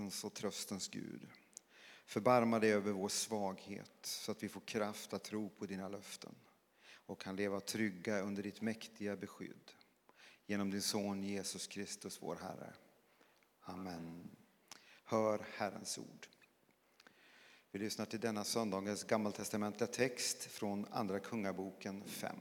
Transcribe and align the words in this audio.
kärlekens 0.00 0.24
och 0.24 0.34
tröstens 0.34 0.88
Gud. 0.88 1.28
Förbarma 2.06 2.58
dig 2.58 2.72
över 2.72 2.92
vår 2.92 3.08
svaghet 3.08 3.98
så 4.02 4.32
att 4.32 4.42
vi 4.42 4.48
får 4.48 4.60
kraft 4.60 5.12
att 5.12 5.24
tro 5.24 5.48
på 5.48 5.66
dina 5.66 5.88
löften 5.88 6.34
och 7.06 7.20
kan 7.20 7.36
leva 7.36 7.60
trygga 7.60 8.20
under 8.20 8.42
ditt 8.42 8.60
mäktiga 8.60 9.16
beskydd. 9.16 9.72
Genom 10.46 10.70
din 10.70 10.82
son 10.82 11.22
Jesus 11.22 11.66
Kristus, 11.66 12.22
vår 12.22 12.36
Herre. 12.36 12.72
Amen. 13.60 14.30
Hör 15.04 15.46
Herrens 15.56 15.98
ord. 15.98 16.26
Vi 17.72 17.78
lyssnar 17.78 18.06
till 18.06 18.20
denna 18.20 18.44
söndagens 18.44 19.04
gammaltestamentliga 19.04 19.86
text 19.86 20.44
från 20.44 20.86
Andra 20.90 21.20
Kungaboken 21.20 22.04
5. 22.04 22.36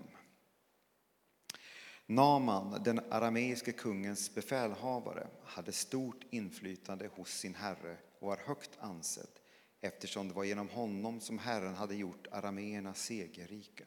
Naman, 2.12 2.84
den 2.84 3.02
arameiske 3.10 3.72
kungens 3.72 4.36
befälhavare, 4.36 5.28
hade 5.44 5.72
stort 5.72 6.26
inflytande 6.30 7.10
hos 7.16 7.30
sin 7.30 7.56
herre 7.56 7.98
och 8.20 8.28
var 8.28 8.38
högt 8.46 8.72
ansedd 8.80 9.40
eftersom 9.82 10.28
det 10.28 10.34
var 10.34 10.44
genom 10.44 10.70
honom 10.70 11.20
som 11.20 11.40
Herren 11.40 11.76
hade 11.76 11.96
gjort 11.96 12.28
arameerna 12.32 12.94
segerrika. 12.94 13.84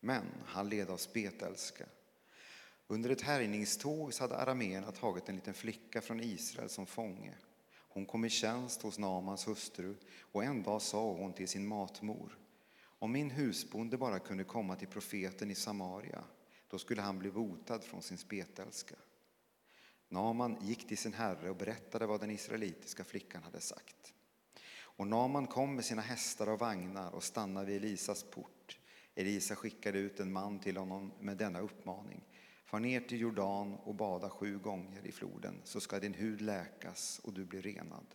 Men 0.00 0.24
han 0.44 0.68
led 0.68 0.90
av 0.90 0.96
spetälska. 0.96 1.84
Under 2.86 3.10
ett 3.10 3.22
härjningståg 3.22 4.14
hade 4.14 4.36
arameerna 4.36 4.92
tagit 4.92 5.28
en 5.28 5.34
liten 5.34 5.54
flicka 5.54 6.00
från 6.00 6.20
Israel 6.20 6.68
som 6.68 6.86
fånge. 6.86 7.34
Hon 7.88 8.06
kom 8.06 8.24
i 8.24 8.30
tjänst 8.30 8.82
hos 8.82 8.98
Namans 8.98 9.48
hustru 9.48 9.94
och 10.32 10.44
en 10.44 10.62
dag 10.62 10.82
sa 10.82 11.12
hon 11.12 11.32
till 11.32 11.48
sin 11.48 11.66
matmor 11.66 12.38
om 12.82 13.12
min 13.12 13.30
husbonde 13.30 13.96
bara 13.96 14.18
kunde 14.18 14.44
komma 14.44 14.76
till 14.76 14.88
profeten 14.88 15.50
i 15.50 15.54
Samaria 15.54 16.24
då 16.70 16.78
skulle 16.78 17.02
han 17.02 17.18
bli 17.18 17.30
botad 17.30 17.84
från 17.84 18.02
sin 18.02 18.18
spetälska. 18.18 18.96
Naman 20.08 20.56
gick 20.62 20.88
till 20.88 20.98
sin 20.98 21.12
herre 21.12 21.50
och 21.50 21.56
berättade 21.56 22.06
vad 22.06 22.20
den 22.20 22.30
israelitiska 22.30 23.04
flickan 23.04 23.42
hade 23.42 23.60
sagt. 23.60 24.14
Och 24.78 25.06
Naman 25.06 25.46
kom 25.46 25.74
med 25.74 25.84
sina 25.84 26.02
hästar 26.02 26.48
och 26.48 26.58
vagnar 26.58 27.14
och 27.14 27.24
stannade 27.24 27.66
vid 27.66 27.76
Elisas 27.76 28.22
port. 28.22 28.78
Elisa 29.14 29.56
skickade 29.56 29.98
ut 29.98 30.20
en 30.20 30.32
man 30.32 30.60
till 30.60 30.76
honom 30.76 31.12
med 31.20 31.36
denna 31.36 31.60
uppmaning. 31.60 32.24
Far 32.64 32.80
ner 32.80 33.00
till 33.00 33.20
Jordan 33.20 33.74
och 33.74 33.94
bada 33.94 34.30
sju 34.30 34.58
gånger 34.58 35.06
i 35.06 35.12
floden 35.12 35.60
så 35.64 35.80
ska 35.80 36.00
din 36.00 36.14
hud 36.14 36.40
läkas 36.40 37.20
och 37.24 37.32
du 37.32 37.44
blir 37.44 37.62
renad. 37.62 38.06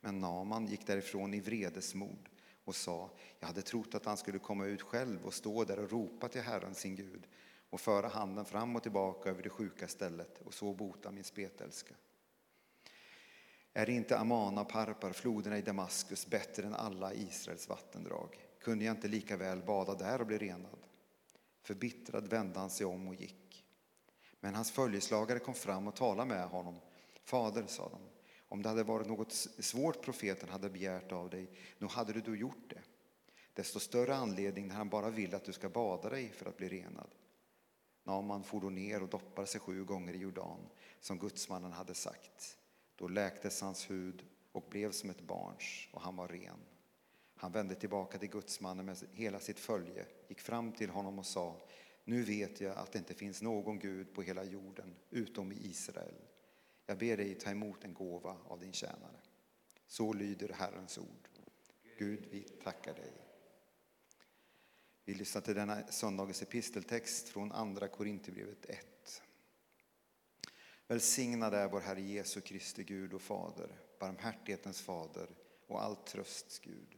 Men 0.00 0.20
Naman 0.20 0.66
gick 0.66 0.86
därifrån 0.86 1.34
i 1.34 1.40
vredesmod 1.40 2.28
och 2.64 2.76
sa, 2.76 3.10
jag 3.40 3.46
hade 3.46 3.62
trott 3.62 3.94
att 3.94 4.04
han 4.04 4.16
skulle 4.16 4.38
komma 4.38 4.66
ut 4.66 4.82
själv 4.82 5.26
och 5.26 5.34
stå 5.34 5.64
där 5.64 5.78
och 5.78 5.90
ropa 5.90 6.28
till 6.28 6.42
Herren 6.42 6.74
sin 6.74 6.96
Gud 6.96 7.26
och 7.70 7.80
föra 7.80 8.08
handen 8.08 8.44
fram 8.44 8.76
och 8.76 8.82
tillbaka 8.82 9.30
över 9.30 9.42
det 9.42 9.50
sjuka 9.50 9.88
stället 9.88 10.40
och 10.44 10.54
så 10.54 10.74
bota 10.74 11.10
min 11.10 11.24
spetälska. 11.24 11.94
Är 13.72 13.90
inte 13.90 14.18
Amana 14.18 14.60
och 14.60 14.68
Parpar, 14.68 15.12
floderna 15.12 15.58
i 15.58 15.62
Damaskus, 15.62 16.26
bättre 16.26 16.66
än 16.66 16.74
alla 16.74 17.14
Israels 17.14 17.68
vattendrag? 17.68 18.38
Kunde 18.60 18.84
jag 18.84 18.96
inte 18.96 19.08
lika 19.08 19.36
väl 19.36 19.62
bada 19.62 19.94
där 19.94 20.20
och 20.20 20.26
bli 20.26 20.38
renad? 20.38 20.78
Förbittrad 21.62 22.28
vände 22.28 22.58
han 22.58 22.70
sig 22.70 22.86
om 22.86 23.08
och 23.08 23.14
gick. 23.14 23.64
Men 24.40 24.54
hans 24.54 24.70
följeslagare 24.70 25.38
kom 25.38 25.54
fram 25.54 25.88
och 25.88 25.96
talade 25.96 26.28
med 26.28 26.48
honom. 26.48 26.80
Fader, 27.24 27.66
sa 27.66 27.88
de, 27.88 28.00
om 28.48 28.62
det 28.62 28.68
hade 28.68 28.82
varit 28.82 29.06
något 29.06 29.32
svårt 29.32 30.02
profeten 30.02 30.48
hade 30.48 30.70
begärt 30.70 31.12
av 31.12 31.30
dig, 31.30 31.50
nog 31.78 31.90
hade 31.90 32.12
du 32.12 32.20
då 32.20 32.36
gjort 32.36 32.70
det. 32.70 32.82
Desto 33.52 33.80
större 33.80 34.14
anledning 34.16 34.68
när 34.68 34.74
han 34.74 34.88
bara 34.88 35.10
vill 35.10 35.34
att 35.34 35.44
du 35.44 35.52
ska 35.52 35.68
bada 35.68 36.10
dig 36.10 36.28
för 36.28 36.46
att 36.46 36.56
bli 36.56 36.68
renad. 36.68 37.10
Naman 38.08 38.44
for 38.44 38.60
då 38.60 38.70
ner 38.70 39.02
och 39.02 39.08
doppade 39.08 39.46
sig 39.46 39.60
sju 39.60 39.84
gånger 39.84 40.14
i 40.14 40.18
Jordan, 40.18 40.68
som 41.00 41.18
gudsmannen 41.18 41.72
hade 41.72 41.94
sagt. 41.94 42.58
Då 42.96 43.08
läktes 43.08 43.60
hans 43.60 43.90
hud 43.90 44.24
och 44.52 44.66
blev 44.70 44.92
som 44.92 45.10
ett 45.10 45.20
barns, 45.20 45.88
och 45.92 46.00
han 46.00 46.16
var 46.16 46.28
ren. 46.28 46.58
Han 47.34 47.52
vände 47.52 47.74
tillbaka 47.74 48.18
till 48.18 48.28
gudsmannen 48.28 48.86
med 48.86 48.96
hela 49.12 49.40
sitt 49.40 49.58
följe, 49.58 50.06
gick 50.28 50.40
fram 50.40 50.72
till 50.72 50.90
honom 50.90 51.18
och 51.18 51.26
sa 51.26 51.60
Nu 52.04 52.22
vet 52.22 52.60
jag 52.60 52.76
att 52.76 52.92
det 52.92 52.98
inte 52.98 53.14
finns 53.14 53.42
någon 53.42 53.78
Gud 53.78 54.14
på 54.14 54.22
hela 54.22 54.44
jorden 54.44 54.94
utom 55.10 55.52
i 55.52 55.56
Israel. 55.62 56.14
Jag 56.86 56.98
ber 56.98 57.16
dig 57.16 57.34
ta 57.34 57.50
emot 57.50 57.84
en 57.84 57.94
gåva 57.94 58.36
av 58.48 58.60
din 58.60 58.72
tjänare. 58.72 59.20
Så 59.86 60.12
lyder 60.12 60.48
Herrens 60.48 60.98
ord. 60.98 61.28
Gud, 61.98 62.26
vi 62.30 62.40
tackar 62.42 62.94
dig. 62.94 63.27
Vi 65.08 65.14
lyssnar 65.14 65.42
till 65.42 65.54
denna 65.54 65.86
söndagens 65.86 66.42
episteltext 66.42 67.28
från 67.28 67.52
Andra 67.52 67.88
Korinthierbrevet 67.88 68.64
1. 68.64 69.22
Välsignad 70.86 71.54
är 71.54 71.68
vår 71.68 71.80
Herre 71.80 72.00
Jesu 72.00 72.40
Kristi 72.40 72.84
Gud 72.84 73.14
och 73.14 73.22
Fader, 73.22 73.80
barmhärtighetens 73.98 74.80
Fader 74.80 75.28
och 75.66 75.82
all 75.82 75.96
trösts 75.96 76.58
Gud. 76.58 76.96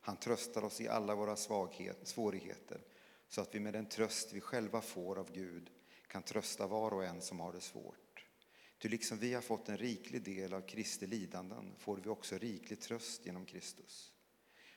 Han 0.00 0.16
tröstar 0.16 0.64
oss 0.64 0.80
i 0.80 0.88
alla 0.88 1.14
våra 1.14 1.36
svaghet, 1.36 2.08
svårigheter 2.08 2.80
så 3.28 3.40
att 3.40 3.54
vi 3.54 3.60
med 3.60 3.72
den 3.72 3.86
tröst 3.86 4.32
vi 4.32 4.40
själva 4.40 4.80
får 4.80 5.18
av 5.18 5.32
Gud 5.32 5.70
kan 6.06 6.22
trösta 6.22 6.66
var 6.66 6.94
och 6.94 7.04
en 7.04 7.20
som 7.20 7.40
har 7.40 7.52
det 7.52 7.60
svårt. 7.60 8.26
Ty 8.78 8.88
liksom 8.88 9.18
vi 9.18 9.34
har 9.34 9.42
fått 9.42 9.68
en 9.68 9.78
riklig 9.78 10.22
del 10.22 10.54
av 10.54 10.60
Kristi 10.60 11.06
lidanden 11.06 11.74
får 11.78 11.96
vi 11.96 12.08
också 12.08 12.38
riklig 12.38 12.80
tröst 12.80 13.26
genom 13.26 13.46
Kristus. 13.46 14.11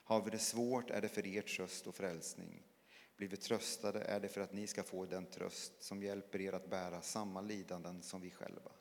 Har 0.05 0.21
vi 0.21 0.29
det 0.29 0.39
svårt 0.39 0.89
är 0.89 1.01
det 1.01 1.09
för 1.09 1.27
er 1.27 1.41
tröst 1.41 1.87
och 1.87 1.95
frälsning. 1.95 2.63
Blir 3.15 3.27
vi 3.27 3.37
tröstade 3.37 3.99
är 3.99 4.19
det 4.19 4.27
för 4.27 4.41
att 4.41 4.53
ni 4.53 4.67
ska 4.67 4.83
få 4.83 5.05
den 5.05 5.25
tröst 5.25 5.83
som 5.83 6.03
hjälper 6.03 6.41
er 6.41 6.53
att 6.53 6.69
bära 6.69 7.01
samma 7.01 7.41
lidanden 7.41 8.01
som 8.01 8.21
vi 8.21 8.31
själva. 8.31 8.71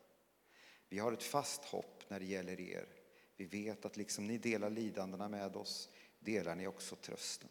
Vi 0.89 0.99
har 0.99 1.11
ett 1.11 1.23
fast 1.23 1.65
hopp 1.65 2.03
när 2.07 2.19
det 2.19 2.25
gäller 2.25 2.59
er. 2.59 2.87
Vi 3.35 3.45
vet 3.45 3.85
att 3.85 3.97
liksom 3.97 4.27
ni 4.27 4.37
delar 4.37 4.69
lidandena 4.69 5.29
med 5.29 5.55
oss 5.55 5.89
delar 6.19 6.55
ni 6.55 6.67
också 6.67 6.95
trösten. 6.95 7.49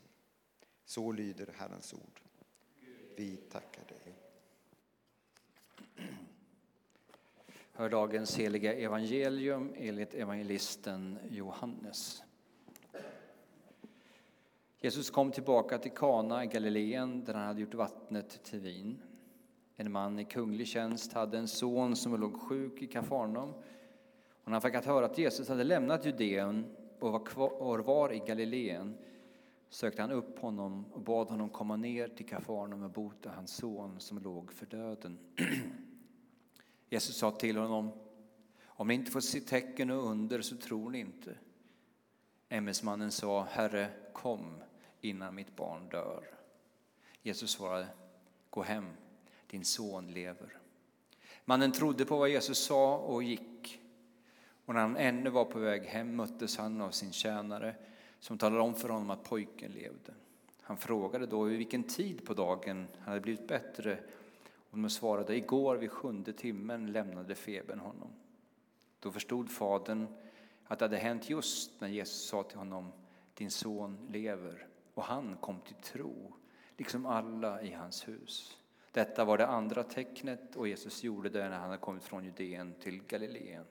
Så 0.85 1.13
lyder 1.13 1.55
Herrens 1.57 1.93
ord. 1.93 2.21
Vi 3.17 3.37
tackar 3.37 3.85
dig. 3.85 4.15
Hör 7.73 7.89
dagens 7.89 8.37
heliga 8.37 8.75
evangelium 8.75 9.75
enligt 9.77 10.15
evangelisten 10.15 11.19
Johannes. 11.31 12.23
Jesus 14.85 15.11
kom 15.11 15.31
tillbaka 15.31 15.79
till 15.79 15.91
Kana 15.91 16.45
i 16.45 16.47
Galileen 16.47 17.25
där 17.25 17.35
han 17.35 17.47
hade 17.47 17.61
gjort 17.61 17.75
vattnet 17.75 18.43
till 18.45 18.61
vin. 18.61 19.03
En 19.77 19.93
man 19.93 20.19
i 20.19 20.25
kunglig 20.25 20.67
tjänst 20.67 21.13
hade 21.13 21.39
en 21.39 21.49
son 21.49 21.97
som 21.97 22.21
låg 22.21 22.41
sjuk 22.41 22.83
i 22.83 22.87
Kafarnaum. 22.87 23.49
Och 23.49 24.45
när 24.45 24.53
han 24.53 24.63
fick 24.63 24.75
att 24.75 24.85
höra 24.85 25.07
att 25.07 25.19
Jesus 25.19 25.49
hade 25.49 25.65
lämnat 25.65 26.07
Judeen 26.07 26.77
och 26.99 27.13
var, 27.13 27.27
kvar, 27.27 27.79
var 27.79 28.13
i 28.13 28.19
Galileen 28.19 28.95
sökte 29.69 30.03
han 30.03 30.11
upp 30.11 30.39
honom 30.39 30.85
och 30.93 31.01
bad 31.01 31.29
honom 31.29 31.49
komma 31.49 31.77
ner 31.77 32.09
till 32.09 32.27
Kafarnaum 32.27 32.83
och 32.83 32.91
bota 32.91 33.31
hans 33.31 33.57
son 33.57 34.01
som 34.01 34.19
låg 34.19 34.53
för 34.53 34.67
döden. 34.67 35.19
Jesus 36.89 37.17
sa 37.17 37.31
till 37.31 37.57
honom, 37.57 37.91
om 38.67 38.89
ni 38.89 38.95
inte 38.95 39.11
får 39.11 39.21
se 39.21 39.41
tecken 39.41 39.91
och 39.91 40.11
under 40.11 40.41
så 40.41 40.57
tror 40.57 40.91
ni 40.91 40.99
inte. 40.99 41.35
MS-mannen 42.49 43.11
sa, 43.11 43.47
Herre, 43.51 43.91
kom 44.13 44.41
innan 45.05 45.35
mitt 45.35 45.57
barn 45.57 45.89
dör. 45.89 46.25
Jesus 47.23 47.51
svarade, 47.51 47.89
gå 48.51 48.63
hem, 48.63 48.89
din 49.47 49.65
son 49.65 50.11
lever. 50.11 50.59
Mannen 51.45 51.73
trodde 51.73 52.05
på 52.05 52.17
vad 52.17 52.29
Jesus 52.29 52.59
sa 52.59 52.97
och 52.97 53.23
gick. 53.23 53.81
Och 54.65 54.75
när 54.75 54.81
han 54.81 54.97
ännu 54.97 55.31
var 55.31 55.45
på 55.45 55.59
väg 55.59 55.83
hem 55.83 56.17
möttes 56.17 56.57
han 56.57 56.81
av 56.81 56.91
sin 56.91 57.13
tjänare 57.13 57.75
som 58.21 58.39
talade 58.39 58.63
om 58.63 58.75
för 58.75 58.89
honom 58.89 59.11
att 59.11 59.25
pojken 59.25 59.73
levde. 59.73 60.15
Han 60.61 60.77
frågade 60.77 61.27
då 61.27 61.43
vid 61.43 61.59
vilken 61.59 61.83
tid 61.83 62.27
på 62.27 62.35
dagen 62.35 62.87
han 62.99 63.09
hade 63.09 63.21
blivit 63.21 63.49
bättre 63.49 63.99
och 64.71 64.79
de 64.79 64.91
svarade 64.91 65.37
igår 65.37 65.77
vid 65.77 65.91
sjunde 65.91 66.33
timmen 66.33 66.93
lämnade 66.93 67.35
febern 67.35 67.79
honom. 67.79 68.09
Då 69.01 69.13
förstod 69.13 69.51
fadern 69.51 70.07
att 70.67 70.79
det 70.79 70.85
hade 70.85 70.97
hänt 70.97 71.31
just 71.31 71.81
när 71.81 71.89
Jesus 71.89 72.29
sa 72.29 72.43
till 72.43 72.59
honom 72.59 72.93
din 73.35 73.51
son 73.51 74.09
lever 74.11 74.67
och 74.95 75.05
han 75.05 75.37
kom 75.37 75.61
till 75.61 75.75
tro, 75.75 76.35
liksom 76.77 77.07
alla 77.07 77.63
i 77.63 77.73
hans 77.73 78.09
hus. 78.09 78.59
Detta 78.93 79.25
var 79.25 79.39
det 79.39 79.47
andra 79.47 79.85
tecknet 79.85 80.57
och 80.57 80.69
Jesus 80.69 81.05
gjorde 81.05 81.29
det 81.29 81.49
när 81.49 81.59
han 81.59 81.71
hade 81.71 81.79
kommit 81.79 82.05
från 82.05 82.25
Judeen 82.25 82.75
till 82.81 83.03
Galileen. 83.03 83.65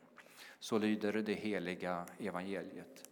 Så 0.59 0.77
lyder 0.77 1.13
det 1.13 1.33
heliga 1.33 2.05
evangeliet. 2.19 3.09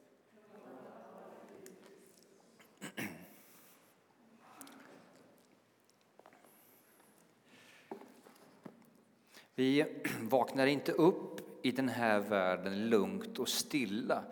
Vi 9.56 9.86
vaknar 10.22 10.68
inte 10.68 10.92
upp 10.92 11.66
i 11.66 11.72
den 11.72 11.90
här 11.90 12.20
världen 12.20 12.90
lugnt 12.90 13.40
och 13.40 13.50
stilla 13.50 14.24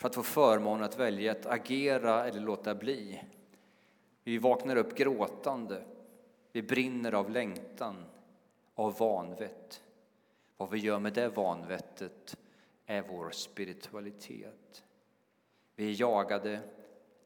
för 0.00 0.08
att 0.08 0.14
få 0.14 0.22
förmånen 0.22 0.84
att 0.84 0.98
välja 0.98 1.32
att 1.32 1.46
agera 1.46 2.28
eller 2.28 2.40
låta 2.40 2.74
bli. 2.74 3.22
Vi 4.24 4.38
vaknar 4.38 4.76
upp 4.76 4.96
gråtande, 4.96 5.82
vi 6.52 6.62
brinner 6.62 7.12
av 7.12 7.30
längtan, 7.30 8.04
av 8.74 8.98
vanvett. 8.98 9.82
Vad 10.56 10.70
vi 10.70 10.78
gör 10.78 10.98
med 10.98 11.12
det 11.12 11.28
vanvettet 11.28 12.36
är 12.86 13.02
vår 13.02 13.30
spiritualitet. 13.30 14.84
Vi 15.76 15.90
är 15.90 16.00
jagade, 16.00 16.60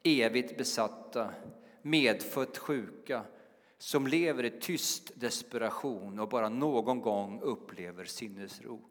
evigt 0.03 0.57
besatta, 0.57 1.33
medfött 1.81 2.57
sjuka 2.57 3.21
som 3.77 4.07
lever 4.07 4.43
i 4.43 4.59
tyst 4.59 5.11
desperation 5.15 6.19
och 6.19 6.29
bara 6.29 6.49
någon 6.49 7.01
gång 7.01 7.41
upplever 7.41 8.05
sinnesro. 8.05 8.81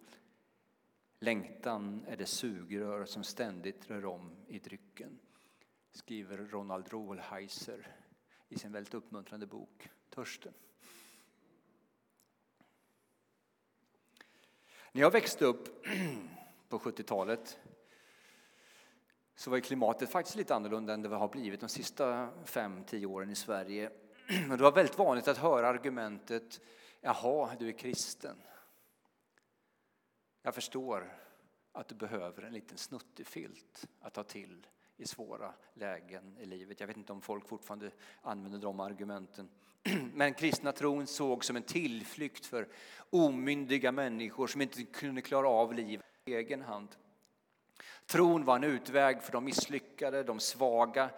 Längtan 1.25 2.05
är 2.09 2.17
det 2.17 2.27
sugrör 2.27 3.05
som 3.05 3.25
ständigt 3.25 3.91
rör 3.91 4.05
om 4.05 4.37
i 4.47 4.59
drycken, 4.59 5.19
skriver 5.91 6.37
Ronald 6.37 6.93
Rohlheiser 6.93 7.97
i 8.49 8.59
sin 8.59 8.73
väldigt 8.73 8.95
uppmuntrande 8.95 9.47
bok 9.47 9.89
Törsten. 10.11 10.53
När 14.93 15.03
jag 15.03 15.11
växte 15.11 15.45
upp 15.45 15.87
på 16.69 16.79
70-talet 16.79 17.59
så 19.35 19.51
var 19.51 19.61
klimatet 19.61 20.11
faktiskt 20.11 20.37
lite 20.37 20.55
annorlunda 20.55 20.95
än 20.95 21.03
det 21.03 21.09
har 21.09 21.29
blivit 21.29 21.61
de 21.61 21.69
sista 21.69 22.31
fem, 22.45 22.85
tio 22.85 23.07
åren 23.07 23.31
i 23.31 23.35
Sverige. 23.35 23.91
Det 24.49 24.63
var 24.63 24.73
väldigt 24.73 24.99
vanligt 24.99 25.29
att 25.29 25.39
höra 25.39 25.69
argumentet 25.69 26.61
Jaha, 27.01 27.57
du 27.59 27.69
är 27.69 27.73
kristen. 27.73 28.37
Jag 30.47 30.55
förstår 30.55 31.13
att 31.73 31.89
du 31.89 31.95
behöver 31.95 32.43
en 32.43 32.53
liten 32.53 32.79
snuttefilt 32.79 33.89
att 34.01 34.15
ta 34.15 34.23
till 34.23 34.67
i 34.97 35.07
svåra 35.07 35.55
lägen 35.75 36.39
i 36.39 36.47
livet. 36.47 36.81
Jag 36.81 36.87
vet 36.87 36.97
inte 36.97 37.13
om 37.13 37.21
folk 37.21 37.49
fortfarande 37.49 37.91
använder 38.23 38.59
de 38.59 38.81
argumenten. 38.81 39.49
Men 40.15 40.35
kristna 40.35 40.73
tron 40.73 41.07
såg 41.07 41.45
som 41.45 41.57
en 41.57 41.63
tillflykt 41.63 42.47
för 42.47 42.69
omyndiga 43.11 43.93
människor 43.93 44.47
som 44.47 44.61
inte 44.61 44.85
kunde 44.85 45.23
klara 45.23 45.49
av 45.49 45.75
livet 45.75 46.07
på 46.25 46.31
egen 46.31 46.63
hand. 46.63 46.89
Tron 48.07 48.45
var 48.45 48.57
en 48.57 48.65
utväg 48.65 49.23
för 49.23 49.33
de 49.33 49.45
misslyckade, 49.45 50.23
de 50.23 50.41
svaga. 50.41 51.11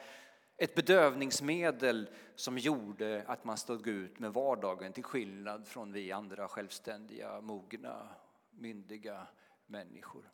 Ett 0.57 0.75
bedövningsmedel 0.75 2.11
som 2.35 2.59
gjorde 2.59 3.25
att 3.27 3.45
man 3.45 3.57
stod 3.57 3.87
ut 3.87 4.19
med 4.19 4.33
vardagen 4.33 4.93
till 4.93 5.05
skillnad 5.05 5.67
från 5.67 5.93
vi 5.93 6.13
andra 6.13 6.49
självständiga, 6.49 7.41
mogna, 7.41 8.09
myndiga 8.57 9.27
människor. 9.67 10.33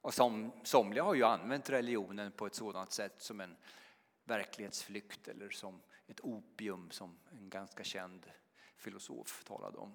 Och 0.00 0.14
som, 0.14 0.52
somliga 0.64 1.02
har 1.02 1.14
ju 1.14 1.22
använt 1.22 1.70
religionen 1.70 2.32
på 2.32 2.46
ett 2.46 2.54
sådant 2.54 2.92
sätt 2.92 3.22
som 3.22 3.40
en 3.40 3.56
verklighetsflykt 4.24 5.28
eller 5.28 5.50
som 5.50 5.82
ett 6.06 6.20
opium 6.20 6.90
som 6.90 7.18
en 7.30 7.50
ganska 7.50 7.84
känd 7.84 8.26
filosof 8.76 9.44
talade 9.44 9.78
om. 9.78 9.94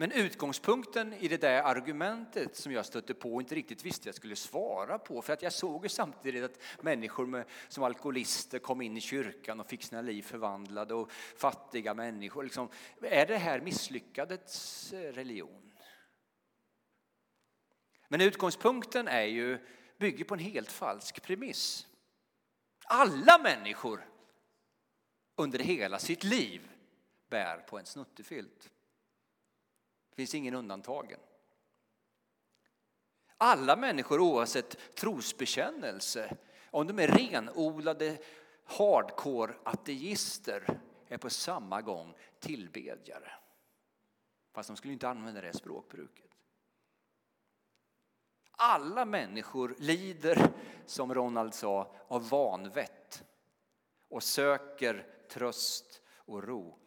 Men 0.00 0.12
utgångspunkten 0.12 1.12
i 1.12 1.28
det 1.28 1.36
där 1.36 1.62
argumentet 1.62 2.56
som 2.56 2.72
jag 2.72 2.86
stötte 2.86 3.14
på 3.14 3.34
och 3.34 3.40
inte 3.40 3.54
riktigt 3.54 3.84
visste 3.84 4.08
jag 4.08 4.14
skulle 4.14 4.36
svara 4.36 4.98
på, 4.98 5.22
för 5.22 5.32
att 5.32 5.42
jag 5.42 5.52
såg 5.52 5.84
ju 5.84 5.88
samtidigt 5.88 6.44
att 6.44 6.82
människor 6.82 7.26
med, 7.26 7.44
som 7.68 7.84
alkoholister 7.84 8.58
kom 8.58 8.80
in 8.80 8.96
i 8.96 9.00
kyrkan 9.00 9.60
och 9.60 9.66
fick 9.66 9.82
sina 9.82 10.02
liv 10.02 10.22
förvandlade 10.22 10.94
och 10.94 11.12
fattiga 11.36 11.94
människor. 11.94 12.42
Liksom, 12.42 12.68
är 13.02 13.26
det 13.26 13.36
här 13.36 13.60
misslyckadets 13.60 14.92
eh, 14.92 15.12
religion? 15.12 15.72
Men 18.08 18.20
utgångspunkten 18.20 19.08
är 19.08 19.26
ju, 19.26 19.58
bygger 19.96 20.24
på 20.24 20.34
en 20.34 20.40
helt 20.40 20.72
falsk 20.72 21.22
premiss. 21.22 21.86
Alla 22.84 23.38
människor 23.38 24.08
under 25.36 25.58
hela 25.58 25.98
sitt 25.98 26.24
liv 26.24 26.70
bär 27.28 27.58
på 27.58 27.78
en 27.78 27.86
snuttefilt. 27.86 28.70
Det 30.18 30.22
finns 30.22 30.34
ingen 30.34 30.54
undantagen. 30.54 31.20
Alla 33.36 33.76
människor 33.76 34.20
oavsett 34.20 34.94
trosbekännelse, 34.94 36.36
om 36.70 36.86
de 36.86 36.98
är 36.98 37.08
renodlade 37.08 38.18
hardcore 38.64 39.54
ateister, 39.62 40.80
är 41.08 41.18
på 41.18 41.30
samma 41.30 41.82
gång 41.82 42.14
tillbedjare. 42.38 43.32
Fast 44.52 44.66
de 44.66 44.76
skulle 44.76 44.92
inte 44.92 45.08
använda 45.08 45.40
det 45.40 45.52
språkbruket. 45.52 46.30
Alla 48.50 49.04
människor 49.04 49.74
lider, 49.78 50.52
som 50.86 51.14
Ronald 51.14 51.54
sa, 51.54 51.96
av 52.08 52.28
vanvett 52.28 53.24
och 54.08 54.22
söker 54.22 55.06
tröst 55.28 56.02
och 56.14 56.42
ro. 56.42 56.78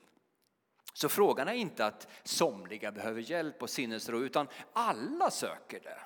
Så 0.94 1.10
frågan 1.10 1.48
är 1.48 1.54
inte 1.54 1.86
att 1.86 2.08
somliga 2.24 2.92
behöver 2.92 3.22
hjälp 3.22 3.62
och 3.62 3.70
sinnesro, 3.70 4.20
utan 4.20 4.48
alla 4.74 5.32
söker 5.32 5.80
det. 5.80 6.02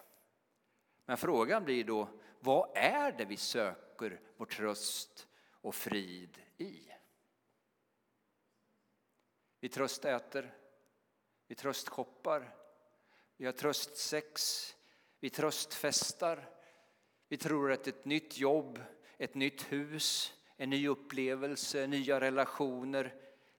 Men 1.06 1.18
frågan 1.18 1.64
blir 1.64 1.84
då, 1.84 2.10
vad 2.40 2.70
är 2.76 3.12
det 3.12 3.26
vi 3.26 3.38
söker 3.38 4.22
vår 4.38 4.46
tröst 4.46 5.28
och 5.52 5.76
frid 5.76 6.38
i? 6.58 6.92
Vi 9.60 9.70
tröstäter, 9.70 10.54
vi 11.48 11.56
tröstshoppar, 11.56 12.56
vi 13.38 13.46
har 13.46 13.54
tröstsex, 13.54 14.72
vi 15.20 15.30
tröstfestar. 15.30 16.50
Vi 17.28 17.38
tror 17.38 17.72
att 17.72 17.88
ett 17.88 18.06
nytt 18.06 18.38
jobb, 18.38 18.80
ett 19.18 19.36
nytt 19.36 19.72
hus, 19.72 20.34
en 20.58 20.70
ny 20.70 20.88
upplevelse, 20.88 21.88
nya 21.88 22.20
relationer 22.20 23.14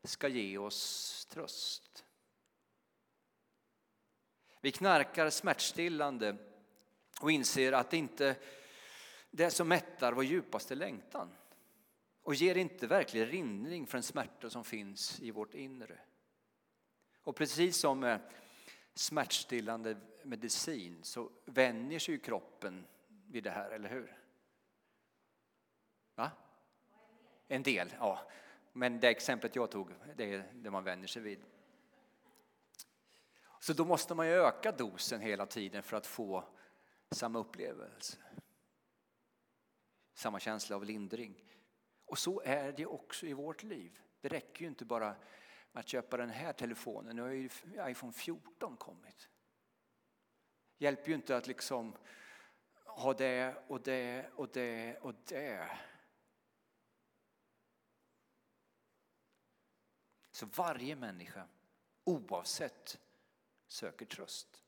ska 0.06 0.28
ge 0.28 0.58
oss 0.58 1.26
tröst. 1.30 2.04
Vi 4.60 4.72
knarkar 4.72 5.30
smärtstillande 5.30 6.36
och 7.20 7.30
inser 7.30 7.72
att 7.72 7.90
det 7.90 7.96
inte 7.96 8.36
det 9.30 9.50
som 9.50 9.68
mättar 9.68 10.12
vår 10.12 10.24
djupaste 10.24 10.74
längtan 10.74 11.32
och 12.22 12.34
ger 12.34 12.56
inte 12.56 12.86
verklig 12.86 13.32
rinning 13.32 13.86
för 13.86 13.98
den 13.98 14.02
smärta 14.02 14.50
som 14.50 14.64
finns 14.64 15.20
i 15.20 15.30
vårt 15.30 15.54
inre. 15.54 15.98
Och 17.22 17.36
precis 17.36 17.76
som 17.76 18.00
med 18.00 18.20
smärtstillande 18.94 19.96
medicin 20.22 21.04
så 21.04 21.30
vänjer 21.44 21.98
sig 21.98 22.18
kroppen 22.18 22.86
vid 23.08 23.44
det 23.44 23.50
här, 23.50 23.70
eller 23.70 23.88
hur? 23.88 24.18
Va? 26.14 26.30
En 27.48 27.62
del, 27.62 27.94
ja. 27.98 28.30
Men 28.76 29.00
det 29.00 29.08
exemplet 29.08 29.56
jag 29.56 29.70
tog, 29.70 29.94
det 30.16 30.34
är 30.34 30.52
det 30.54 30.70
man 30.70 30.84
vänjer 30.84 31.06
sig 31.06 31.22
vid. 31.22 31.44
Så 33.60 33.72
då 33.72 33.84
måste 33.84 34.14
man 34.14 34.26
ju 34.26 34.32
öka 34.32 34.72
dosen 34.72 35.20
hela 35.20 35.46
tiden 35.46 35.82
för 35.82 35.96
att 35.96 36.06
få 36.06 36.44
samma 37.10 37.38
upplevelse. 37.38 38.16
Samma 40.14 40.40
känsla 40.40 40.76
av 40.76 40.84
lindring. 40.84 41.44
Och 42.04 42.18
så 42.18 42.40
är 42.44 42.72
det 42.72 42.86
också 42.86 43.26
i 43.26 43.32
vårt 43.32 43.62
liv. 43.62 44.00
Det 44.20 44.28
räcker 44.28 44.62
ju 44.62 44.68
inte 44.68 44.84
bara 44.84 45.16
med 45.72 45.80
att 45.80 45.88
köpa 45.88 46.16
den 46.16 46.30
här 46.30 46.52
telefonen. 46.52 47.16
Nu 47.16 47.22
har 47.22 47.28
ju 47.28 47.48
iPhone 47.80 48.12
14 48.12 48.76
kommit. 48.76 49.28
Hjälper 50.78 51.08
ju 51.08 51.14
inte 51.14 51.36
att 51.36 51.46
liksom 51.46 51.96
ha 52.84 53.14
det 53.14 53.56
och 53.68 53.80
det 53.80 54.30
och 54.34 54.48
det 54.52 54.96
och 54.96 55.14
det. 55.24 55.78
Så 60.36 60.46
varje 60.46 60.96
människa, 60.96 61.48
oavsett, 62.04 63.00
söker 63.66 64.06
tröst. 64.06 64.62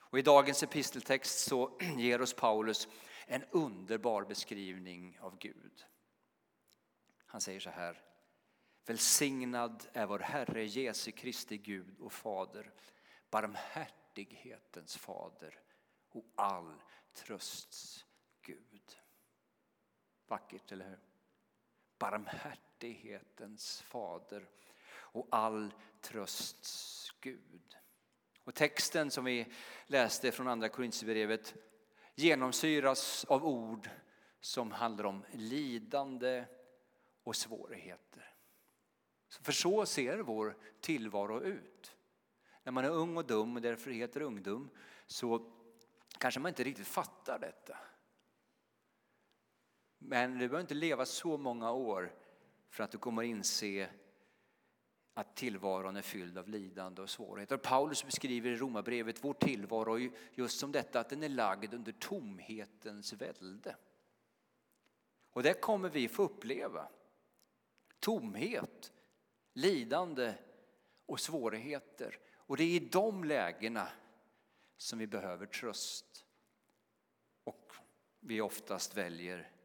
Och 0.00 0.18
I 0.18 0.22
dagens 0.22 0.62
episteltext 0.62 1.38
så 1.38 1.78
ger 1.96 2.20
oss 2.20 2.34
Paulus 2.34 2.88
en 3.26 3.44
underbar 3.44 4.24
beskrivning 4.24 5.18
av 5.20 5.38
Gud. 5.38 5.86
Han 7.26 7.40
säger 7.40 7.60
så 7.60 7.70
här. 7.70 8.02
Välsignad 8.84 9.86
är 9.92 10.06
vår 10.06 10.18
Herre 10.18 10.64
Jesu 10.64 11.12
Kristi 11.12 11.58
Gud 11.58 12.00
och 12.00 12.12
Fader, 12.12 12.72
barmhärtighetens 13.30 14.96
fader 14.96 15.60
och 16.08 16.24
all 16.34 16.82
trösts 17.12 18.04
Gud. 18.42 18.96
Vackert, 20.26 20.72
eller 20.72 20.88
hur? 20.88 21.15
Barmhärtighetens 21.98 23.82
fader 23.82 24.48
och 24.88 25.28
all 25.30 25.74
trösts 26.00 27.10
Gud. 27.20 27.76
Och 28.44 28.54
texten 28.54 29.10
som 29.10 29.24
vi 29.24 29.46
läste 29.86 30.32
från 30.32 30.48
Andra 30.48 30.68
Korinthierbrevet 30.68 31.54
genomsyras 32.14 33.24
av 33.24 33.46
ord 33.46 33.88
som 34.40 34.72
handlar 34.72 35.04
om 35.04 35.24
lidande 35.32 36.44
och 37.24 37.36
svårigheter. 37.36 38.34
För 39.28 39.52
så 39.52 39.86
ser 39.86 40.18
vår 40.18 40.56
tillvaro 40.80 41.40
ut. 41.42 41.96
När 42.62 42.72
man 42.72 42.84
är 42.84 42.90
ung 42.90 43.16
och 43.16 43.26
dum 43.26 43.56
och 43.56 43.62
därför 43.62 43.90
heter 43.90 44.20
ungdom 44.20 44.70
så 45.06 45.52
kanske 46.18 46.40
man 46.40 46.48
inte 46.48 46.64
riktigt 46.64 46.86
fattar 46.86 47.38
detta. 47.38 47.78
Men 50.08 50.32
du 50.32 50.38
behöver 50.38 50.60
inte 50.60 50.74
leva 50.74 51.06
så 51.06 51.36
många 51.36 51.72
år 51.72 52.12
för 52.68 52.84
att 52.84 52.90
du 52.90 52.98
kommer 52.98 53.22
inse 53.22 53.88
att 55.14 55.36
tillvaron 55.36 55.96
är 55.96 56.02
fylld 56.02 56.38
av 56.38 56.48
lidande 56.48 57.02
och 57.02 57.10
svårigheter. 57.10 57.56
Paulus 57.56 58.04
beskriver 58.04 58.50
i 58.50 58.56
Romarbrevet 58.56 59.24
vår 59.24 59.34
tillvaro 59.34 60.10
just 60.34 60.58
som 60.58 60.72
detta 60.72 61.00
att 61.00 61.08
den 61.08 61.22
är 61.22 61.28
lagd 61.28 61.74
under 61.74 61.92
tomhetens 61.92 63.12
välde. 63.12 63.76
Och 65.30 65.42
det 65.42 65.60
kommer 65.60 65.88
vi 65.88 66.08
få 66.08 66.22
uppleva. 66.22 66.88
Tomhet, 67.98 68.92
lidande 69.52 70.34
och 71.06 71.20
svårigheter. 71.20 72.18
Och 72.34 72.56
det 72.56 72.64
är 72.64 72.76
i 72.76 72.88
de 72.88 73.24
lägena 73.24 73.88
som 74.76 74.98
vi 74.98 75.06
behöver 75.06 75.46
tröst. 75.46 76.24
Och 77.44 77.72
vi 78.20 78.40
oftast 78.40 78.96
väljer 78.96 79.55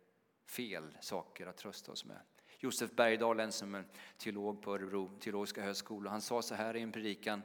fel 0.52 0.98
saker 1.02 1.48
att 1.48 1.58
trösta 1.58 1.92
oss 1.92 2.06
med. 2.06 2.22
Josef 2.60 2.92
Bergdahl, 2.92 3.52
som 3.52 3.76
är 3.76 3.86
teolog 4.18 4.62
på 4.62 4.74
Örebro 4.74 5.20
teologiska 5.20 5.62
högskola, 5.64 6.10
han 6.10 6.22
sa 6.22 6.42
så 6.42 6.56
här 6.56 6.76
i 6.76 6.82
en 6.82 6.92
predikan. 6.92 7.42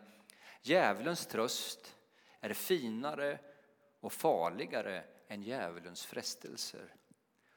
Djävulens 0.63 1.27
tröst 1.27 1.97
är 2.41 2.55
finare 2.55 3.39
och 4.01 4.13
farligare 4.13 5.05
än 5.29 5.43
djävulens 5.43 6.07
frestelser 6.07 6.95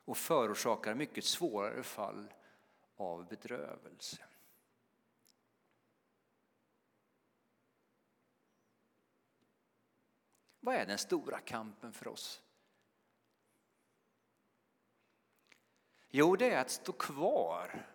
och 0.05 0.17
förorsakar 0.17 0.93
mycket 0.93 1.25
svårare 1.25 1.83
fall 1.83 2.33
av 2.95 3.27
bedrövelse. 3.27 4.25
Vad 10.59 10.75
är 10.75 10.85
den 10.85 10.97
stora 10.97 11.39
kampen 11.39 11.93
för 11.93 12.07
oss? 12.07 12.41
Jo, 16.11 16.35
det 16.35 16.49
är 16.49 16.61
att 16.61 16.69
stå 16.69 16.91
kvar 16.91 17.85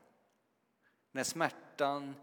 när 1.12 1.25
smärtan 1.25 2.14